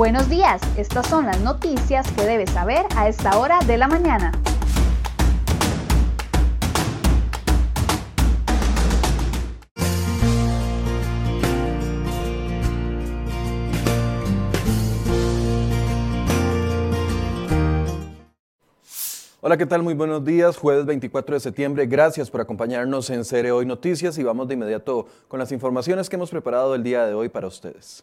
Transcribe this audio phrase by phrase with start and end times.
[0.00, 4.32] Buenos días, estas son las noticias que debes saber a esta hora de la mañana.
[19.42, 19.82] Hola, ¿qué tal?
[19.82, 20.56] Muy buenos días.
[20.56, 21.84] Jueves 24 de septiembre.
[21.84, 26.16] Gracias por acompañarnos en Cere Hoy Noticias y vamos de inmediato con las informaciones que
[26.16, 28.02] hemos preparado el día de hoy para ustedes.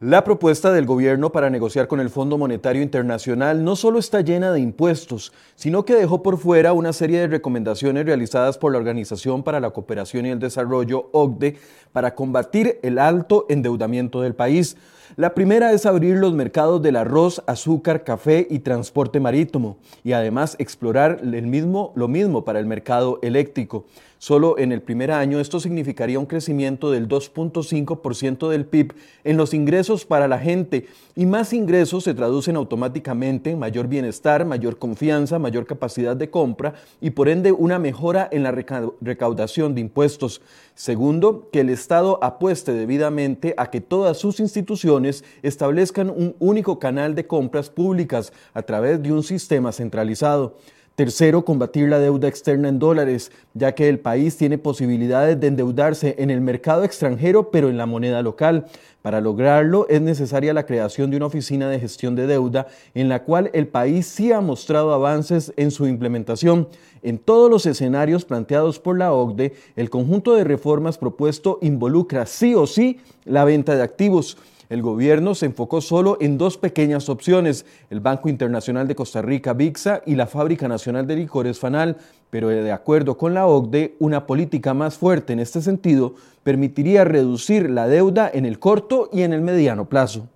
[0.00, 4.52] La propuesta del gobierno para negociar con el Fondo Monetario Internacional no solo está llena
[4.52, 9.42] de impuestos, sino que dejó por fuera una serie de recomendaciones realizadas por la Organización
[9.42, 11.56] para la Cooperación y el Desarrollo, OCDE,
[11.90, 14.76] para combatir el alto endeudamiento del país.
[15.16, 20.54] La primera es abrir los mercados del arroz, azúcar, café y transporte marítimo, y además
[20.60, 23.84] explorar el mismo, lo mismo para el mercado eléctrico.
[24.18, 29.54] Solo en el primer año esto significaría un crecimiento del 2.5% del PIB en los
[29.54, 35.38] ingresos para la gente y más ingresos se traducen automáticamente en mayor bienestar, mayor confianza,
[35.38, 40.40] mayor capacidad de compra y por ende una mejora en la recaudación de impuestos.
[40.74, 47.14] Segundo, que el Estado apueste debidamente a que todas sus instituciones establezcan un único canal
[47.14, 50.56] de compras públicas a través de un sistema centralizado.
[50.98, 56.16] Tercero, combatir la deuda externa en dólares, ya que el país tiene posibilidades de endeudarse
[56.18, 58.66] en el mercado extranjero, pero en la moneda local.
[59.00, 63.22] Para lograrlo es necesaria la creación de una oficina de gestión de deuda en la
[63.22, 66.66] cual el país sí ha mostrado avances en su implementación.
[67.02, 72.56] En todos los escenarios planteados por la OCDE, el conjunto de reformas propuesto involucra sí
[72.56, 74.36] o sí la venta de activos
[74.68, 79.54] el gobierno se enfocó solo en dos pequeñas opciones, el Banco Internacional de Costa Rica,
[79.54, 81.96] VIXA, y la Fábrica Nacional de Licores, FANAL,
[82.30, 87.70] pero de acuerdo con la OCDE, una política más fuerte en este sentido permitiría reducir
[87.70, 90.28] la deuda en el corto y en el mediano plazo.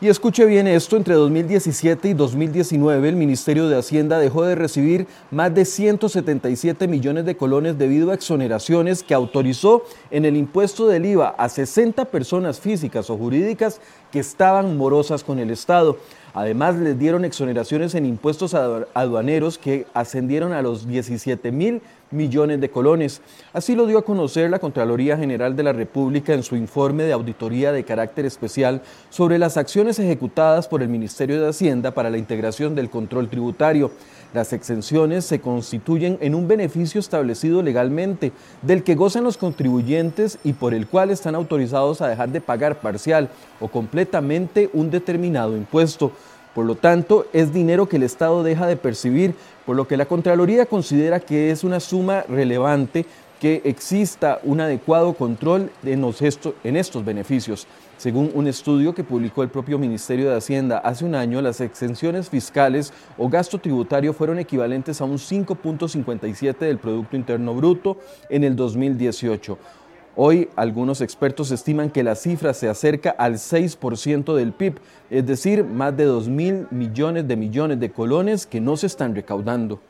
[0.00, 5.08] Y escuche bien esto, entre 2017 y 2019 el Ministerio de Hacienda dejó de recibir
[5.32, 9.82] más de 177 millones de colones debido a exoneraciones que autorizó
[10.12, 13.80] en el impuesto del IVA a 60 personas físicas o jurídicas
[14.12, 15.98] que estaban morosas con el Estado.
[16.32, 22.70] Además, les dieron exoneraciones en impuestos aduaneros que ascendieron a los 17 mil millones de
[22.70, 23.20] colones.
[23.52, 27.12] Así lo dio a conocer la Contraloría General de la República en su informe de
[27.12, 32.18] auditoría de carácter especial sobre las acciones ejecutadas por el Ministerio de Hacienda para la
[32.18, 33.90] integración del control tributario.
[34.34, 38.32] Las exenciones se constituyen en un beneficio establecido legalmente,
[38.62, 42.80] del que gozan los contribuyentes y por el cual están autorizados a dejar de pagar
[42.80, 43.30] parcial
[43.60, 46.12] o completamente un determinado impuesto.
[46.58, 50.06] Por lo tanto, es dinero que el Estado deja de percibir, por lo que la
[50.06, 53.06] Contraloría considera que es una suma relevante
[53.40, 56.04] que exista un adecuado control en,
[56.76, 57.68] estos beneficios.
[57.96, 62.28] Según un estudio que publicó el propio Ministerio de Hacienda hace un año, las exenciones
[62.28, 67.98] fiscales o gasto tributario fueron equivalentes a un 5.57 del Producto Interno Bruto
[68.28, 69.56] en el 2018.
[70.20, 74.80] Hoy algunos expertos estiman que la cifra se acerca al 6% del PIB,
[75.10, 79.14] es decir, más de 2 mil millones de millones de colones que no se están
[79.14, 79.80] recaudando.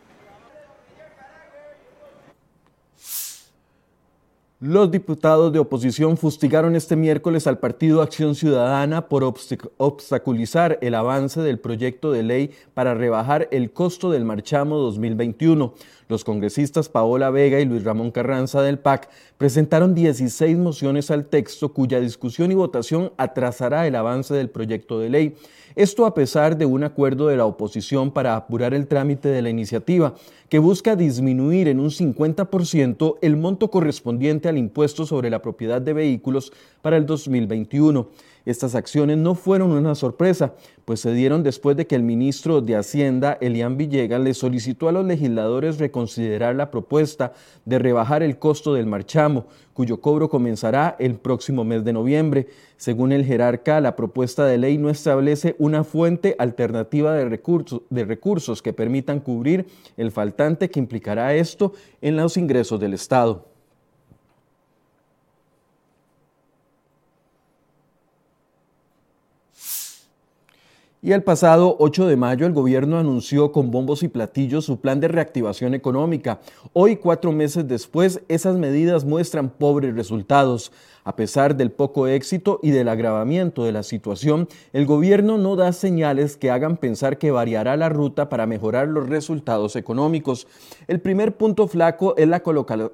[4.61, 11.41] Los diputados de oposición fustigaron este miércoles al Partido Acción Ciudadana por obstaculizar el avance
[11.41, 15.75] del proyecto de ley para rebajar el costo del marchamo 2021.
[16.09, 21.75] Los congresistas Paola Vega y Luis Ramón Carranza del PAC presentaron 16 mociones al texto
[21.75, 25.37] cuya discusión y votación atrasará el avance del proyecto de ley.
[25.77, 29.51] Esto a pesar de un acuerdo de la oposición para apurar el trámite de la
[29.51, 30.15] iniciativa,
[30.49, 35.93] que busca disminuir en un 50% el monto correspondiente al impuesto sobre la propiedad de
[35.93, 38.09] vehículos para el 2021.
[38.49, 40.55] Estas acciones no fueron una sorpresa,
[40.87, 44.93] pues se dieron después de que el ministro de Hacienda, Elian Villegas, le solicitó a
[44.93, 47.35] los legisladores reconsiderar la propuesta
[47.67, 52.47] de rebajar el costo del marchamo, cuyo cobro comenzará el próximo mes de noviembre.
[52.79, 58.07] Según el jerarca, la propuesta de ley no establece una fuente alternativa de recursos, de
[58.07, 59.67] recursos que permitan cubrir
[59.99, 63.48] el faltante que implicará esto en los ingresos del Estado.
[71.01, 74.99] Y el pasado 8 de mayo el gobierno anunció con bombos y platillos su plan
[74.99, 76.41] de reactivación económica.
[76.73, 80.73] Hoy, cuatro meses después, esas medidas muestran pobres resultados.
[81.05, 85.73] A pesar del poco éxito y del agravamiento de la situación, el gobierno no da
[85.73, 90.49] señales que hagan pensar que variará la ruta para mejorar los resultados económicos.
[90.89, 92.91] El primer punto flaco es la colocación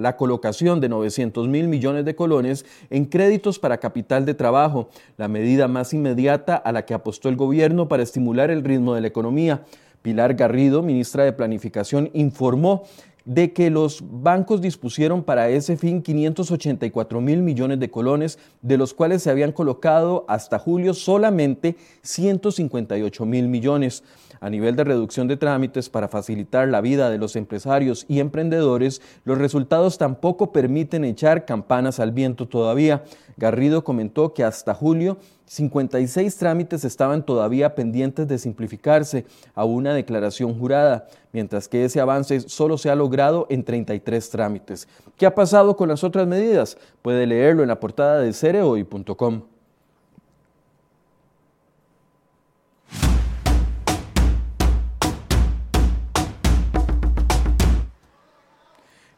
[0.00, 4.88] la colocación de 900 mil millones de colones en créditos para capital de trabajo,
[5.18, 9.02] la medida más inmediata a la que apostó el gobierno para estimular el ritmo de
[9.02, 9.62] la economía.
[10.02, 12.84] Pilar Garrido, ministra de Planificación, informó
[13.26, 18.94] de que los bancos dispusieron para ese fin 584 mil millones de colones, de los
[18.94, 24.02] cuales se habían colocado hasta julio solamente 158 mil millones.
[24.42, 29.02] A nivel de reducción de trámites para facilitar la vida de los empresarios y emprendedores,
[29.24, 33.04] los resultados tampoco permiten echar campanas al viento todavía.
[33.36, 40.58] Garrido comentó que hasta julio 56 trámites estaban todavía pendientes de simplificarse a una declaración
[40.58, 44.88] jurada, mientras que ese avance solo se ha logrado en 33 trámites.
[45.18, 46.78] ¿Qué ha pasado con las otras medidas?
[47.02, 49.42] Puede leerlo en la portada de cereoy.com.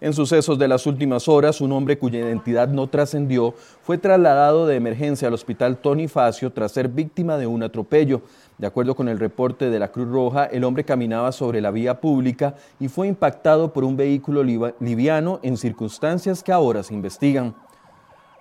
[0.03, 3.55] En sucesos de las últimas horas, un hombre cuya identidad no trascendió
[3.85, 8.23] fue trasladado de emergencia al hospital Tony Facio tras ser víctima de un atropello.
[8.59, 12.01] De acuerdo con el reporte de la Cruz Roja, el hombre caminaba sobre la vía
[12.01, 17.55] pública y fue impactado por un vehículo liviano en circunstancias que ahora se investigan.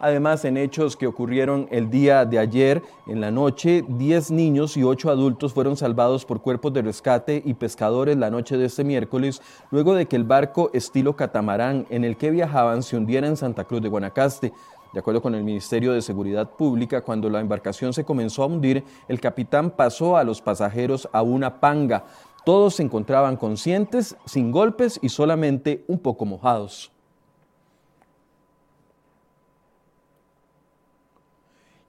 [0.03, 4.81] Además, en hechos que ocurrieron el día de ayer, en la noche, 10 niños y
[4.81, 9.44] 8 adultos fueron salvados por cuerpos de rescate y pescadores la noche de este miércoles,
[9.69, 13.65] luego de que el barco estilo catamarán en el que viajaban se hundiera en Santa
[13.65, 14.51] Cruz de Guanacaste.
[14.92, 18.83] De acuerdo con el Ministerio de Seguridad Pública, cuando la embarcación se comenzó a hundir,
[19.07, 22.06] el capitán pasó a los pasajeros a una panga.
[22.44, 26.92] Todos se encontraban conscientes, sin golpes y solamente un poco mojados.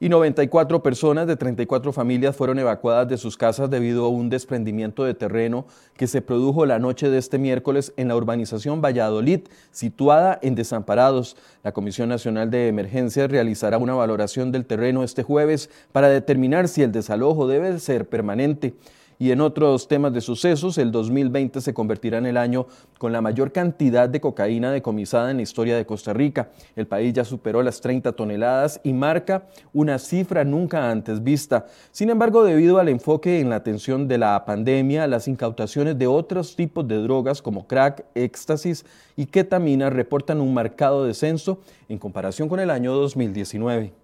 [0.03, 5.05] Y 94 personas de 34 familias fueron evacuadas de sus casas debido a un desprendimiento
[5.05, 5.65] de terreno
[5.97, 11.37] que se produjo la noche de este miércoles en la urbanización Valladolid, situada en Desamparados.
[11.63, 16.83] La Comisión Nacional de Emergencias realizará una valoración del terreno este jueves para determinar si
[16.83, 18.75] el desalojo debe ser permanente.
[19.23, 22.67] Y en otros temas de sucesos, el 2020 se convertirá en el año
[22.99, 26.51] con la mayor cantidad de cocaína decomisada en la historia de Costa Rica.
[26.75, 31.67] El país ya superó las 30 toneladas y marca una cifra nunca antes vista.
[31.93, 36.57] Sin embargo, debido al enfoque en la atención de la pandemia, las incautaciones de otros
[36.57, 38.85] tipos de drogas como crack, éxtasis
[39.15, 44.02] y ketamina reportan un marcado descenso en comparación con el año 2019.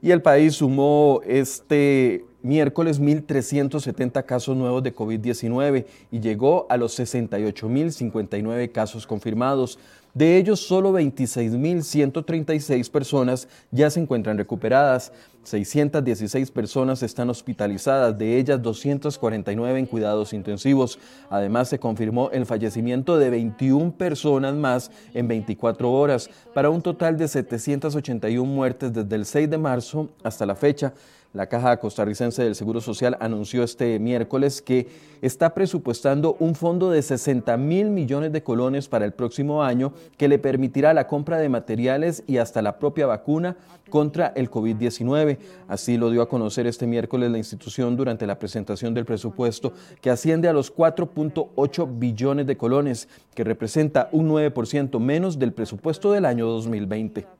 [0.00, 6.98] Y el país sumó este miércoles 1.370 casos nuevos de COVID-19 y llegó a los
[6.98, 9.78] 68.059 casos confirmados.
[10.14, 15.12] De ellos, solo 26.136 personas ya se encuentran recuperadas.
[15.44, 20.98] 616 personas están hospitalizadas, de ellas 249 en cuidados intensivos.
[21.30, 27.16] Además, se confirmó el fallecimiento de 21 personas más en 24 horas, para un total
[27.16, 30.92] de 781 muertes desde el 6 de marzo hasta la fecha.
[31.34, 34.88] La Caja Costarricense del Seguro Social anunció este miércoles que
[35.20, 40.28] está presupuestando un fondo de 60 mil millones de colones para el próximo año que
[40.28, 43.56] le permitirá la compra de materiales y hasta la propia vacuna
[43.88, 45.38] contra el COVID-19.
[45.68, 50.10] Así lo dio a conocer este miércoles la institución durante la presentación del presupuesto que
[50.10, 56.24] asciende a los 4.8 billones de colones, que representa un 9% menos del presupuesto del
[56.24, 57.37] año 2020.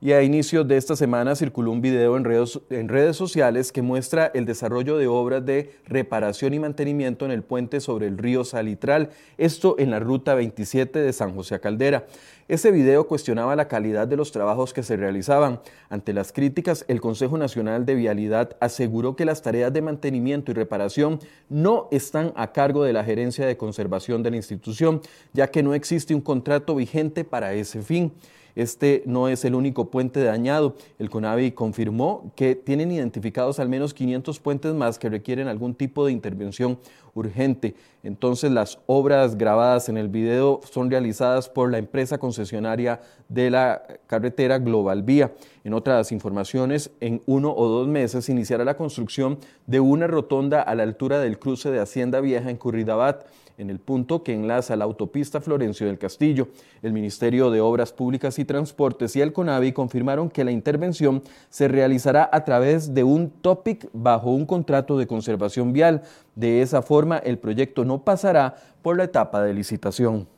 [0.00, 4.44] Y a inicios de esta semana circuló un video en redes, sociales que muestra el
[4.44, 9.76] desarrollo de obras de reparación y mantenimiento en el puente sobre el río Salitral, esto
[9.78, 12.06] en la ruta 27 de San José a Caldera.
[12.48, 15.60] Ese video cuestionaba la calidad de los trabajos que se realizaban.
[15.88, 20.54] Ante las críticas, el Consejo Nacional de Vialidad aseguró que las tareas de mantenimiento y
[20.54, 25.00] reparación no están a cargo de la gerencia de conservación de la institución,
[25.32, 28.12] ya que no existe un contrato vigente para ese fin.
[28.54, 30.76] Este no es el único puente dañado.
[30.98, 36.06] El CONAVI confirmó que tienen identificados al menos 500 puentes más que requieren algún tipo
[36.06, 36.78] de intervención
[37.14, 37.74] urgente.
[38.02, 43.82] Entonces las obras grabadas en el video son realizadas por la empresa concesionaria de la
[44.06, 45.32] carretera Global Vía.
[45.64, 50.74] En otras informaciones, en uno o dos meses iniciará la construcción de una rotonda a
[50.74, 53.24] la altura del cruce de Hacienda Vieja en Curridabat
[53.58, 56.48] en el punto que enlaza la autopista Florencio del Castillo.
[56.82, 61.68] El Ministerio de Obras Públicas y Transportes y el CONAVI confirmaron que la intervención se
[61.68, 66.02] realizará a través de un topic bajo un contrato de conservación vial.
[66.34, 70.33] De esa forma, el proyecto no pasará por la etapa de licitación.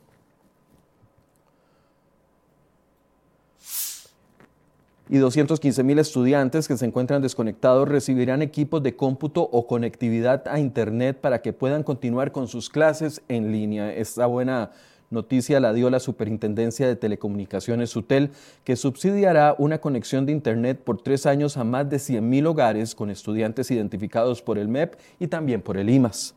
[5.09, 10.59] Y 215 mil estudiantes que se encuentran desconectados recibirán equipos de cómputo o conectividad a
[10.59, 13.93] Internet para que puedan continuar con sus clases en línea.
[13.93, 14.71] Esta buena
[15.09, 18.31] noticia la dio la Superintendencia de Telecomunicaciones SUTEL,
[18.63, 22.95] que subsidiará una conexión de Internet por tres años a más de 100 mil hogares
[22.95, 26.36] con estudiantes identificados por el MEP y también por el IMAS.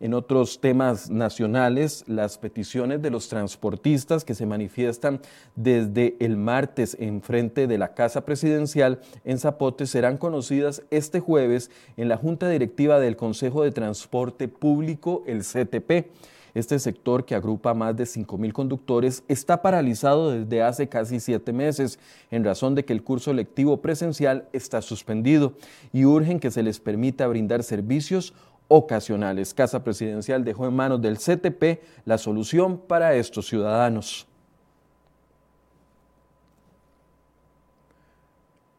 [0.00, 5.20] En otros temas nacionales, las peticiones de los transportistas que se manifiestan
[5.56, 11.72] desde el martes en frente de la Casa Presidencial en Zapote serán conocidas este jueves
[11.96, 16.12] en la Junta Directiva del Consejo de Transporte Público, el CTP.
[16.54, 21.98] Este sector, que agrupa más de 5.000 conductores, está paralizado desde hace casi siete meses
[22.30, 25.54] en razón de que el curso lectivo presencial está suspendido
[25.92, 28.32] y urgen que se les permita brindar servicios
[28.68, 29.54] ocasionales.
[29.54, 34.26] Casa Presidencial dejó en manos del CTP la solución para estos ciudadanos.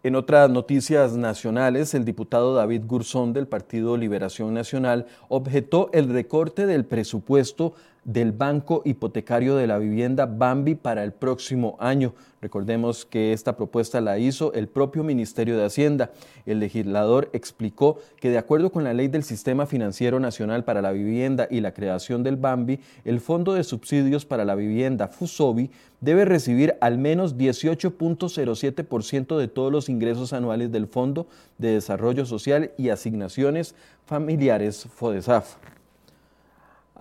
[0.01, 6.65] En otras noticias nacionales, el diputado David Gurzón del Partido Liberación Nacional objetó el recorte
[6.65, 12.13] del presupuesto del Banco Hipotecario de la Vivienda Bambi para el próximo año.
[12.41, 16.11] Recordemos que esta propuesta la hizo el propio Ministerio de Hacienda.
[16.45, 20.91] El legislador explicó que de acuerdo con la ley del Sistema Financiero Nacional para la
[20.91, 26.23] Vivienda y la creación del Bambi, el Fondo de Subsidios para la Vivienda, FUSOBI, debe
[26.23, 31.27] recibir al menos 18.07% de todos los ingresos anuales del Fondo
[31.57, 33.75] de Desarrollo Social y Asignaciones
[34.05, 35.57] Familiares, FODESAF.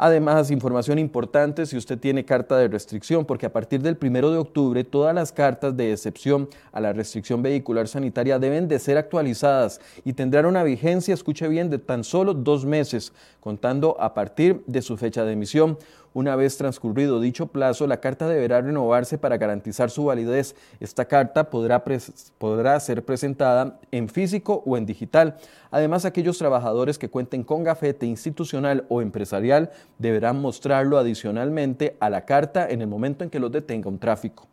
[0.00, 4.38] Además, información importante si usted tiene carta de restricción, porque a partir del primero de
[4.38, 9.80] octubre todas las cartas de excepción a la restricción vehicular sanitaria deben de ser actualizadas
[10.04, 14.82] y tendrán una vigencia, escuche bien, de tan solo dos meses, contando a partir de
[14.82, 15.76] su fecha de emisión.
[16.18, 20.56] Una vez transcurrido dicho plazo, la carta deberá renovarse para garantizar su validez.
[20.80, 21.84] Esta carta podrá,
[22.38, 25.36] podrá ser presentada en físico o en digital.
[25.70, 32.24] Además, aquellos trabajadores que cuenten con gafete institucional o empresarial deberán mostrarlo adicionalmente a la
[32.24, 34.48] carta en el momento en que los detenga un tráfico.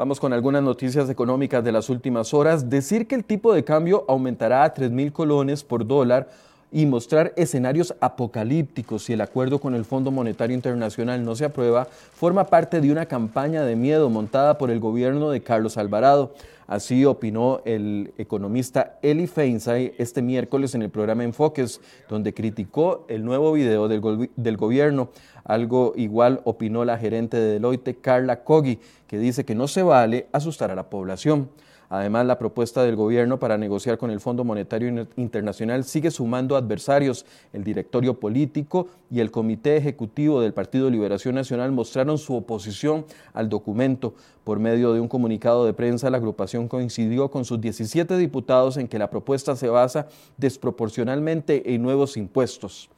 [0.00, 2.70] Vamos con algunas noticias económicas de las últimas horas.
[2.70, 6.30] Decir que el tipo de cambio aumentará a 3 mil colones por dólar
[6.72, 11.86] y mostrar escenarios apocalípticos si el acuerdo con el Fondo Monetario Internacional no se aprueba,
[11.86, 16.34] forma parte de una campaña de miedo montada por el gobierno de Carlos Alvarado.
[16.66, 23.24] Así opinó el economista Eli Feinsay este miércoles en el programa Enfoques, donde criticó el
[23.24, 25.08] nuevo video del, del gobierno.
[25.42, 30.28] Algo igual opinó la gerente de Deloitte, Carla Kogi, que dice que no se vale
[30.30, 31.48] asustar a la población.
[31.92, 37.26] Además, la propuesta del gobierno para negociar con el Fondo Monetario Internacional sigue sumando adversarios.
[37.52, 43.48] El directorio político y el comité ejecutivo del Partido Liberación Nacional mostraron su oposición al
[43.48, 44.14] documento.
[44.44, 48.86] Por medio de un comunicado de prensa, la agrupación coincidió con sus 17 diputados en
[48.86, 50.06] que la propuesta se basa
[50.36, 52.88] desproporcionalmente en nuevos impuestos.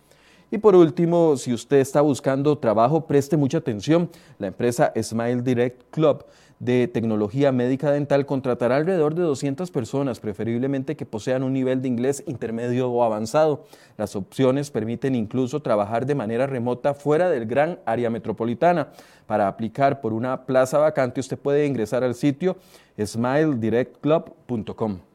[0.50, 4.11] Y por último, si usted está buscando trabajo, preste mucha atención.
[4.38, 6.26] La empresa Smile Direct Club
[6.62, 11.88] de tecnología médica dental contratará alrededor de 200 personas, preferiblemente que posean un nivel de
[11.88, 13.64] inglés intermedio o avanzado.
[13.97, 18.90] Las opciones permiten incluso trabajar de manera remota fuera del gran área metropolitana.
[19.26, 22.57] Para aplicar por una plaza vacante, usted puede ingresar al sitio
[22.97, 25.12] smiledirectclub.com.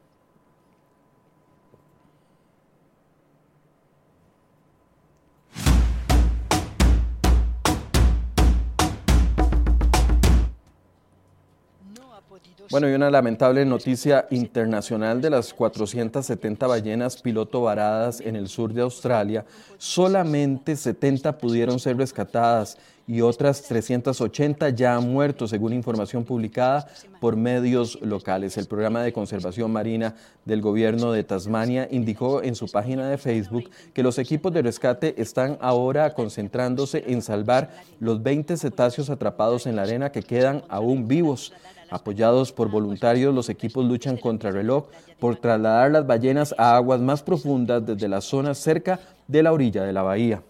[12.69, 18.73] Bueno, y una lamentable noticia internacional de las 470 ballenas piloto varadas en el sur
[18.73, 19.45] de Australia,
[19.77, 22.77] solamente 70 pudieron ser rescatadas
[23.07, 26.89] y otras 380 ya han muerto, según información publicada
[27.21, 28.57] por medios locales.
[28.57, 33.69] El programa de conservación marina del gobierno de Tasmania indicó en su página de Facebook
[33.93, 39.77] que los equipos de rescate están ahora concentrándose en salvar los 20 cetáceos atrapados en
[39.77, 41.53] la arena que quedan aún vivos.
[41.89, 44.85] Apoyados por voluntarios, los equipos luchan contra reloj
[45.19, 49.83] por trasladar las ballenas a aguas más profundas desde las zonas cerca de la orilla
[49.83, 50.41] de la bahía.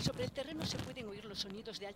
[0.00, 1.88] Sobre el terreno se pueden oír los sonidos de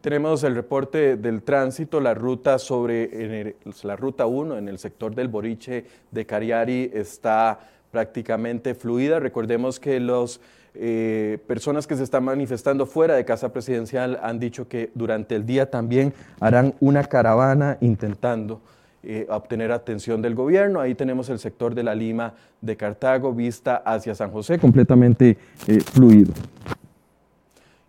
[0.00, 5.28] Tenemos el reporte del tránsito, la ruta sobre la ruta 1 en el sector del
[5.28, 9.20] Boriche de Cariari está prácticamente fluida.
[9.20, 10.40] Recordemos que las
[10.74, 15.44] eh, personas que se están manifestando fuera de Casa Presidencial han dicho que durante el
[15.44, 18.60] día también harán una caravana intentando
[19.02, 20.80] eh, obtener atención del gobierno.
[20.80, 25.80] Ahí tenemos el sector de la Lima de Cartago, vista hacia San José, completamente eh,
[25.80, 26.34] fluido.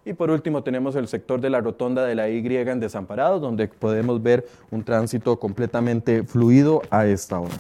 [0.04, 3.68] Y por último tenemos el sector de la rotonda de la Y en Desamparados, donde
[3.68, 7.54] podemos ver un tránsito completamente fluido a esta hora.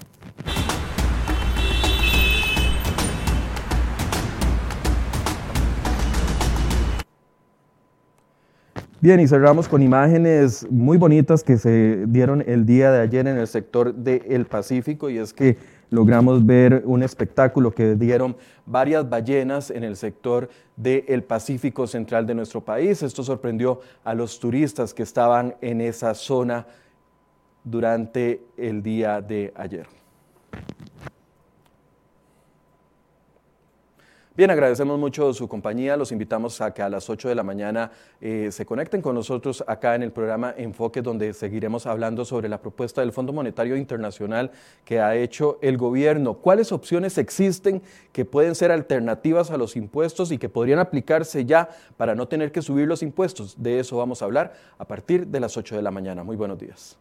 [9.03, 13.35] Bien, y cerramos con imágenes muy bonitas que se dieron el día de ayer en
[13.35, 15.57] el sector del Pacífico y es que
[15.89, 22.35] logramos ver un espectáculo que dieron varias ballenas en el sector del Pacífico central de
[22.35, 23.01] nuestro país.
[23.01, 26.67] Esto sorprendió a los turistas que estaban en esa zona
[27.63, 29.87] durante el día de ayer.
[34.33, 35.97] Bien, agradecemos mucho su compañía.
[35.97, 39.61] Los invitamos a que a las 8 de la mañana eh, se conecten con nosotros
[39.67, 44.51] acá en el programa Enfoque, donde seguiremos hablando sobre la propuesta del Fondo Monetario Internacional
[44.85, 46.35] que ha hecho el gobierno.
[46.35, 47.81] ¿Cuáles opciones existen
[48.13, 52.53] que pueden ser alternativas a los impuestos y que podrían aplicarse ya para no tener
[52.53, 53.61] que subir los impuestos?
[53.61, 56.23] De eso vamos a hablar a partir de las 8 de la mañana.
[56.23, 56.97] Muy buenos días.